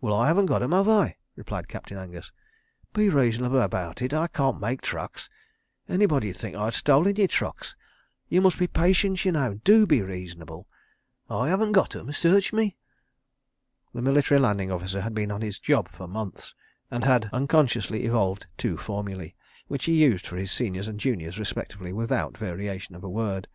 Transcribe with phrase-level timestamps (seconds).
[0.00, 2.32] "Well, I haven't got 'em, have I?" replied Captain Angus.
[2.94, 4.14] "Be reasonable about it...
[4.14, 5.28] I can't make trucks...
[5.86, 7.76] Anybody'd think I'd stolen your trucks....
[8.30, 10.66] You must be patient, y'know, and do be reasonable....
[11.28, 12.12] I haven't got 'em.
[12.12, 12.78] Search me."
[13.92, 16.54] The Military Landing Officer had been on his job for months
[16.90, 19.34] and had unconsciously evolved two formulæ,
[19.66, 23.48] which he used for his seniors and juniors respectively, without variation of a word.